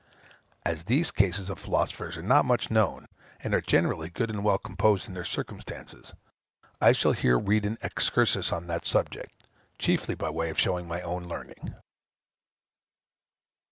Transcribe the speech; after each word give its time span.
As 0.65 0.85
these 0.85 1.11
cases 1.11 1.47
of 1.51 1.59
philosophers 1.59 2.17
are 2.17 2.23
not 2.23 2.43
much 2.43 2.71
known, 2.71 3.07
and 3.39 3.53
are 3.53 3.61
generally 3.61 4.09
good 4.09 4.31
and 4.31 4.43
well 4.43 4.57
composed 4.57 5.07
in 5.07 5.13
their 5.13 5.23
circumstances, 5.23 6.15
I 6.81 6.91
shall 6.91 7.11
here 7.11 7.37
read 7.37 7.67
an 7.67 7.77
excursus 7.83 8.51
on 8.51 8.65
that 8.65 8.83
subject, 8.83 9.43
chiefly 9.77 10.15
by 10.15 10.31
way 10.31 10.49
of 10.49 10.57
showing 10.59 10.87
my 10.87 11.03
own 11.03 11.25
learning. 11.25 11.75